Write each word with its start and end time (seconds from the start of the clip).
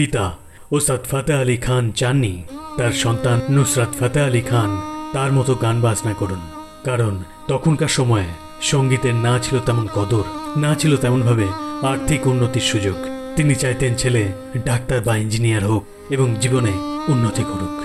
পিতা 0.00 0.32
ওস্তাদ 0.72 1.02
ফাতে 1.10 1.32
আলী 1.34 1.56
খান 1.56 1.92
চাননি। 1.92 2.42
তার 2.78 2.92
সন্তান 2.92 3.40
নুসরাত 3.50 3.88
ফাতে 4.00 4.20
আলী 4.20 4.40
খান 4.40 4.70
তার 5.12 5.32
মতো 5.32 5.54
গান 5.54 5.80
বাজনা 5.80 6.12
করুন। 6.12 6.40
কারণ 6.84 7.14
তখনকার 7.48 7.88
সময়ে 7.88 8.28
সঙ্গীতের 8.62 9.14
না 9.14 9.38
ছিল 9.38 9.58
তেমন 9.66 9.88
কদর, 9.94 10.22
না 10.56 10.74
ছিল 10.74 10.96
তেমনভাবে 10.96 11.46
আর্থিক 11.86 12.26
উন্নতির 12.26 12.60
সুযোগ। 12.60 12.96
তিনি 13.36 13.54
চাইতেন 13.54 13.94
ছেলে 13.94 14.32
ডাক্তার 14.64 15.00
বা 15.00 15.16
ইঞ্জিনিয়ার 15.16 15.64
হোক 15.64 15.84
এবং 16.10 16.36
জীবনে 16.40 16.72
উন্নতি 17.08 17.42
করুক। 17.42 17.76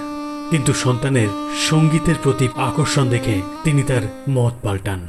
কিন্তু 0.49 0.73
সন্তানের 0.73 1.27
সঙ্গীতের 1.69 2.15
প্রতি 2.23 2.47
আকর্ষণ 2.55 3.09
দেখে 3.09 3.41
তিনি 3.63 3.83
তার 3.83 4.01
মত 4.29 4.53
পাল্টান। 4.63 5.07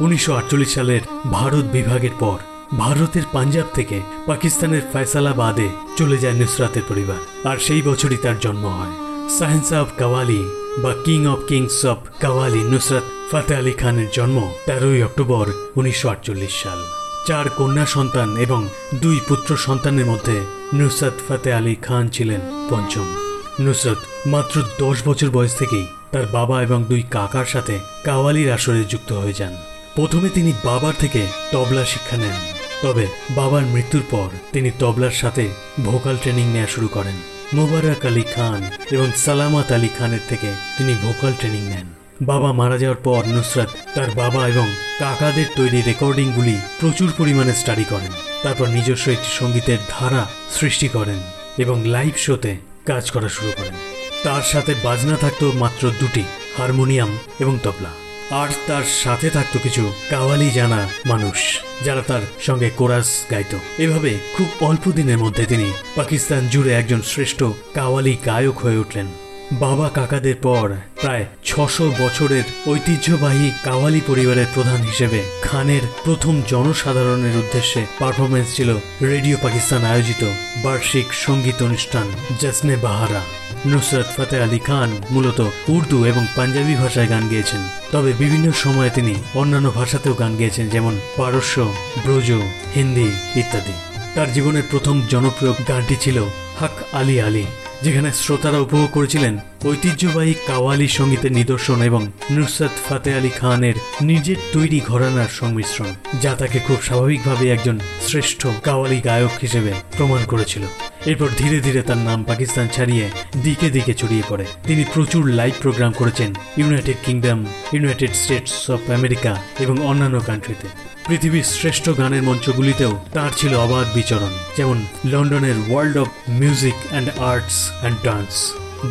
উনিশশো 0.00 0.34
আটচল্লিশ 0.34 0.74
সালের 0.74 1.00
ভারত 1.30 1.64
বিভাগের 1.72 2.14
পর 2.18 2.38
ভারতের 2.78 3.22
পাঞ্জাব 3.32 3.64
থেকে 3.74 4.00
পাকিস্তানের 4.26 4.82
ফয়সালাবাদে 4.92 5.68
চলে 5.96 6.18
যায় 6.18 6.34
নুসরাতের 6.34 6.82
পরিবার। 6.88 7.50
আর 7.50 7.56
সেই 7.56 7.82
বছরই 7.82 8.16
তার 8.16 8.38
জন্ম 8.38 8.66
হয়। 8.66 8.94
সায়েন্স 9.38 9.72
অফ 9.72 9.86
কাওয়ালি 9.98 10.44
বা 10.78 10.94
king 11.04 11.26
of 11.26 11.38
kings 11.46 11.86
of 11.86 11.98
qawwali 12.20 12.58
Nusrat 12.58 13.02
Fateh 13.32 13.56
Ali 13.56 13.72
খানের 13.72 14.06
জন্ম 14.12 14.52
তেরোই 14.66 15.02
অক্টোবর 15.02 15.46
উনিশশো 15.76 16.08
আটচল্লিশ 16.08 16.62
সাল। 16.62 16.78
চার 17.26 17.50
কন্যা 17.50 17.86
সন্তান 17.86 18.36
এবং 18.36 18.68
দুই 18.94 19.20
পুত্র 19.28 19.56
সন্তানের 19.56 20.06
মধ্যে 20.06 20.40
নুসরাত 20.74 21.12
ফাতে 21.28 21.52
আলী 21.52 21.74
খান 21.74 22.08
ছিলেন 22.08 22.40
পঞ্চম। 22.70 23.14
নুসরত 23.60 23.98
মাত্র 24.26 24.62
দশ 24.78 25.08
বছর 25.08 25.30
বয়স 25.30 25.54
থেকেই 25.56 25.86
তার 26.12 26.26
বাবা 26.26 26.62
এবং 26.62 26.84
দুই 26.84 27.02
কাকার 27.10 27.44
সাথে 27.44 27.78
কাওয়ালির 28.04 28.52
আসরে 28.52 28.84
যুক্ত 28.84 29.12
হয়ে 29.12 29.32
যান। 29.32 29.73
প্রথমে 29.96 30.28
তিনি 30.28 30.52
বাবার 30.64 30.92
থেকে 30.98 31.26
তবলা 31.52 31.84
শিক্ষা 31.84 32.16
নেন। 32.16 32.38
তবে 32.82 33.06
বাবার 33.30 33.62
মৃত্যুর 33.62 34.02
পর 34.10 34.28
তিনি 34.52 34.70
তবলার 34.78 35.10
সাথে 35.10 35.48
ভোকাল 35.84 36.16
ট্রেনিং 36.16 36.52
নেওয়া 36.52 36.66
শুরু 36.66 36.88
করেন। 36.88 37.14
মোবারক 37.54 38.06
আলী 38.06 38.22
খান 38.22 38.70
এবং 38.90 39.12
সালামাত 39.16 39.72
আলী 39.72 39.88
খানের 39.98 40.20
থেকে 40.28 40.46
তিনি 40.78 40.94
ভোকাল 41.02 41.32
ট্রেনিং 41.38 41.62
নেন। 41.62 41.86
বাবা 42.22 42.52
মারা 42.52 42.78
যাওয়ার 42.78 43.00
পর 43.02 43.26
নুসরাত 43.26 43.68
তার 43.94 44.10
বাবা 44.10 44.48
এবং 44.48 44.66
কাকাদের 44.98 45.46
তৈরি 45.56 45.82
রেকর্ডিংগুলি 45.82 46.56
প্রচুর 46.80 47.12
পরিমাণে 47.18 47.54
স্টাডি 47.54 47.84
করেন। 47.84 48.12
তারপর 48.42 48.68
নিজস্ব 48.68 49.10
একটি 49.10 49.30
সঙ্গীতের 49.38 49.78
ধারা 49.88 50.26
সৃষ্টি 50.60 50.88
করেন 50.88 51.20
এবং 51.58 51.84
লাইভ 51.84 52.14
শোতে 52.16 52.56
কাজ 52.86 53.10
করা 53.10 53.28
শুরু 53.28 53.52
করেন। 53.56 53.74
তার 54.22 54.42
সাথে 54.42 54.74
বাজনা 54.82 55.16
থাকতো 55.16 55.52
মাত্র 55.52 55.90
দুটি, 56.00 56.24
হারমোনিয়াম 56.58 57.18
এবং 57.40 57.58
তবলা। 57.62 58.03
আর 58.30 58.48
তার 58.66 58.82
সাথে 59.04 59.30
থাকতো 59.30 59.58
কিছু 59.62 59.92
কাওয়ালি 60.10 60.50
জানা 60.50 60.88
মানুষ, 61.06 61.60
যারা 61.84 62.02
তার 62.02 62.20
সঙ্গে 62.40 62.70
কোরাস 62.70 63.24
গাইতো। 63.30 63.58
এভাবে 63.78 64.18
খুব 64.36 64.46
অল্প 64.60 64.92
দিনের 64.92 65.18
মধ্যে 65.18 65.46
তিনি 65.46 65.72
পাকিস্তান 65.96 66.48
জুড়ে 66.48 66.72
একজন 66.72 67.02
শ্রেষ্ঠ 67.02 67.42
কাওয়ালি 67.74 68.18
গায়ক 68.26 68.58
হয়ে 68.58 68.76
উঠলেন। 68.76 69.06
বাবা 69.52 69.88
কাকাদের 69.88 70.34
পর 70.34 70.72
প্রায় 71.00 71.24
ছশো 71.44 71.94
বছরের 71.98 72.42
ঐতিহ্যবাহী 72.68 73.50
কাওয়ালি 73.64 74.00
পরিবারের 74.06 74.46
প্রধান 74.54 74.76
হিসেবে 74.76 75.22
খানের 75.42 75.80
প্রথম 76.04 76.42
জনসাধারণের 76.48 77.36
উদ্দেশ্যে 77.36 77.86
পারফরমেন্স 77.98 78.56
ছিল 78.56 78.76
রেডিও 79.02 79.36
পাকিস্তান 79.42 79.84
আয়োজিত 79.84 80.24
বার্ষিক 80.62 81.14
সংগীত 81.14 81.62
অনুষ্ঠান 81.62 82.12
জসনে 82.40 82.76
বাহারা। 82.76 83.43
নুসরত 83.70 84.08
ফতে 84.16 84.36
আলী 84.44 84.60
খান 84.68 84.90
মূলত 85.14 85.40
উর্দু 85.74 85.98
এবং 86.10 86.24
পাঞ্জাবি 86.36 86.74
ভাষায় 86.82 87.10
গান 87.12 87.24
গেয়েছেন। 87.28 87.62
তবে 87.92 88.10
বিভিন্ন 88.22 88.46
সময়ে 88.64 88.94
তিনি 88.96 89.14
অন্যান্য 89.34 89.68
ভাষাতেও 89.78 90.14
গান 90.22 90.32
গেয়েছেন, 90.40 90.66
যেমন 90.74 90.94
পারস্য, 91.18 91.56
ব্রজ, 92.04 92.28
হিন্দি 92.74 93.08
ইত্যাদি। 93.40 93.74
তার 94.14 94.28
জীবনের 94.32 94.64
প্রথম 94.70 94.96
জনপ্রিয় 95.12 95.52
গানটি 95.68 95.96
ছিল 96.04 96.18
হক 96.60 96.76
আলী 97.00 97.16
আলী, 97.20 97.44
যেখানে 97.84 98.10
শ্রোতারা 98.12 98.58
উপভোগ 98.58 98.88
করেছিলেন 98.92 99.34
ঐতিহ্যবাহী 99.70 100.34
কাওয়ালি 100.46 100.88
সঙ্গীতের 100.98 101.32
নিদর্শন 101.38 101.78
এবং 101.82 102.02
নুসরত 102.34 102.74
ফাতে 102.86 103.10
আলী 103.18 103.32
খানের 103.40 103.76
নিজের 104.02 104.38
তৈরি 104.52 104.78
ঘরানার 104.90 105.30
সংমিশ্রণ, 105.40 105.90
যা 106.22 106.32
তাকে 106.40 106.58
খুব 106.66 106.78
স্বাভাবিকভাবে 106.82 107.44
একজন 107.50 107.76
শ্রেষ্ঠ 108.08 108.40
কাওয়ালি 108.66 108.98
গায়ক 109.00 109.34
হিসেবে 109.40 109.72
প্রমাণ 109.96 110.20
করেছিল। 110.32 110.64
এরপর 111.10 111.28
ধীরে 111.40 111.58
ধীরে 111.60 111.80
তার 111.88 112.00
নাম 112.08 112.18
পাকিস্তান 112.30 112.66
ছাড়িয়ে 112.74 113.06
দিকে 113.44 113.66
দিকে 113.70 113.92
ছড়িয়ে 114.00 114.24
পড়ে। 114.28 114.46
তিনি 114.68 114.82
প্রচুর 114.94 115.22
লাইভ 115.38 115.54
প্রোগ্রাম 115.60 115.92
করেছেন 116.00 116.30
United 116.60 116.98
Kingdom, 117.06 117.38
United 117.74 118.12
States 118.22 118.54
of 118.74 118.80
America 118.98 119.32
এবং 119.64 119.76
অন্যান্য 119.90 120.16
কান্ট্রিতে। 120.28 120.68
পৃথিবীর 121.08 121.46
শ্রেষ্ঠ 121.56 121.84
গানের 122.00 122.22
মঞ্চগুলিতেও 122.22 122.92
তার 123.12 123.30
ছিল 123.36 123.52
অবাধ 123.66 123.86
বিচরণ, 123.94 124.32
যেমন 124.56 124.78
লন্ডনের 125.12 125.56
world 125.68 125.96
of 126.02 126.08
music 126.42 126.76
and 126.90 127.08
arts 127.30 127.56
and 127.80 127.98
dance, 128.06 128.32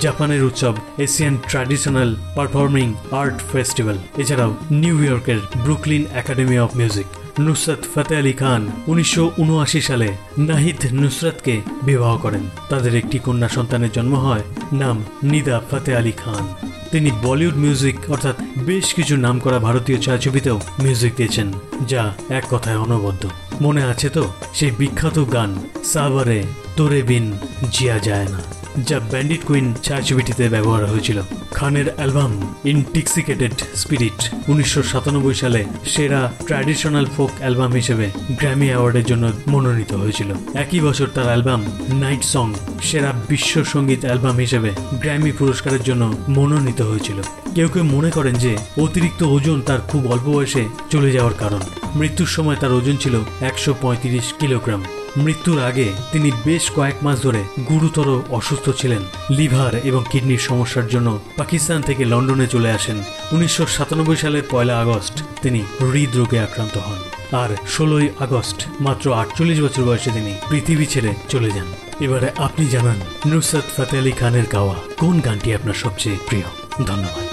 জাপানের 0.03 0.41
উৎসব 0.44 0.74
Asian 1.06 1.35
traditional 1.50 2.09
performing 2.35 2.88
art 3.22 3.38
festival, 3.51 3.97
এছাড়াও 4.22 4.51
নিউ 4.81 4.95
ইয়র্কের 5.03 5.40
Brooklyn 5.66 6.03
Academy 6.22 6.57
of 6.66 6.72
Music. 6.75 7.09
Nusrat 7.39 7.79
Fateh 7.95 8.16
Ali 8.17 8.33
Khan 8.33 8.71
উনিশশো 8.88 9.31
উনআশি 9.38 9.81
সালে 9.81 10.07
নাহিদ 10.38 10.75
নুসরতকে 10.94 11.61
বিবাহ 11.83 12.17
করেন। 12.17 12.49
তাদের 12.69 12.95
একটি 12.95 13.19
কন্যা 13.19 13.47
সন্তানের 13.47 13.91
জন্ম 13.91 14.16
হয়, 14.16 14.41
নাম 14.73 15.03
নিদা 15.23 15.61
ফতে 15.71 15.95
আলী 15.95 16.11
খান। 16.11 16.44
তিনি 16.91 17.11
বলিউড 17.23 17.55
মিউজিক, 17.55 17.95
অর্থাৎ 18.09 18.35
বেশ 18.57 18.94
কিছু 18.94 19.17
নাম 19.17 19.39
করা 19.39 19.59
ভারতীয় 19.59 19.97
ছায়াছবিতেও 19.97 20.59
মিউজিক 20.83 21.16
দিয়েছেন, 21.16 21.51
যা 21.88 22.13
এক 22.29 22.44
কথায় 22.49 22.77
অনবদ্য। 22.77 23.29
মনে 23.61 23.83
আছে 23.83 24.09
তো 24.09 24.33
সেই 24.53 24.71
বিখ্যাত 24.71 25.19
গান, 25.33 25.55
সাভারে 25.83 26.44
তোরে 26.78 27.01
বিন 27.09 27.25
জিয়া 27.72 27.97
যায় 28.00 28.28
না, 28.34 28.39
যা 28.88 28.97
ব্যান্ডিট 29.11 29.41
কুইন 29.47 29.66
ছায়াছবিটিতে 29.85 30.44
ব্যবহার 30.50 30.84
হয়েছিল। 30.85 31.17
খানের 31.57 31.88
অ্যালবাম 31.95 32.34
ইনটিক্সিকেটেড 32.66 33.56
স্পিরিট 33.81 34.19
উনিশশো 34.51 34.81
সাতানব্বই 34.91 35.33
সালে 35.33 35.62
সেরা 35.85 36.22
ট্র্যাডিশনাল 36.47 37.06
ফোক 37.16 37.31
অ্যালবাম 37.39 37.72
হিসেবে 37.79 38.06
গ্র্যামি 38.39 38.67
অ্যাওয়ার্ডের 38.72 39.06
জন্য 39.06 39.25
মনোনীত 39.47 39.91
হয়েছিল। 39.94 40.29
একই 40.53 40.79
বছর 40.79 41.07
তার 41.16 41.28
অ্যালবাম 41.31 41.62
নাইট 42.03 42.23
সং 42.33 42.47
সেরা 42.83 43.12
বিশ্ব 43.29 43.53
সংগীত 43.63 44.01
অ্যালবাম 44.06 44.35
হিসেবে 44.35 44.69
গ্র্যামি 45.01 45.31
পুরস্কারের 45.39 45.83
জন্য 45.83 46.03
মনোনীত 46.29 46.79
হয়েছিল। 46.81 47.19
কেউ 47.56 47.67
কেউ 47.73 47.83
মনে 47.95 48.09
করেন 48.12 48.35
যে 48.35 48.51
অতিরিক্ত 48.81 49.22
ওজন 49.35 49.57
তার 49.67 49.79
খুব 49.89 50.01
অল্প 50.12 50.28
বয়সে 50.35 50.63
চলে 50.91 51.09
যাওয়ার 51.12 51.35
কারণ। 51.39 51.62
মৃত্যুর 51.95 52.29
সময় 52.35 52.57
তার 52.62 52.72
ওজন 52.72 52.95
ছিল 53.03 53.16
একশো 53.50 53.72
পঁয়ত্রিশ 53.81 54.28
কিলোগ্রাম। 54.39 54.83
মৃত্যুর 55.18 55.63
আগে 55.63 55.94
তিনি 56.12 56.31
বেশ 56.46 56.72
কয়েক 56.72 57.03
মাস 57.03 57.22
ধরে 57.22 57.44
গুরুতর 57.69 58.22
অসুস্থ 58.29 58.69
ছিলেন। 58.69 59.01
লিভার 59.29 59.75
এবং 59.84 60.03
কিডনির 60.12 60.38
সমস্যার 60.38 60.88
জন্য 60.88 61.19
পাকিস্তান 61.38 61.81
থেকে 61.81 62.06
লন্ডনে 62.06 62.47
চলে 62.47 62.72
আসেন। 62.72 63.03
উনিশশো 63.31 63.66
সাতানব্বই 63.66 64.16
সালের 64.16 64.44
পয়লা 64.50 64.79
আগস্ট 64.79 65.24
তিনি 65.41 65.59
হৃদরোগে 65.59 66.40
আক্রান্ত 66.40 66.78
হন। 66.78 66.97
আর 67.38 67.68
ষোলোই 67.68 68.09
আগস্ট 68.19 68.68
মাত্র 68.79 69.13
আটচল্লিশ 69.13 69.62
বছর 69.62 69.84
বয়সে 69.84 70.12
তিনি 70.12 70.34
পৃথিবী 70.50 70.85
ছেড়ে 70.85 71.13
চলে 71.30 71.51
যান। 71.51 71.66
এবারে 72.00 72.30
আপনি 72.38 72.66
জানান 72.66 73.30
নুসরত 73.30 73.63
ফতে 73.78 73.97
আলী 73.97 74.12
খানের 74.12 74.44
গাওয়া 74.51 74.75
কোন 74.97 75.19
গানটি 75.19 75.53
আপনার 75.53 75.74
সবচেয়ে 75.74 76.18
প্রিয়? 76.28 76.44
ধন্যবাদ। 76.85 77.22